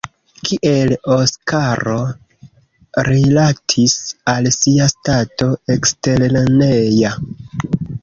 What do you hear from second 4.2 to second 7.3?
al sia stato eksterlerneja?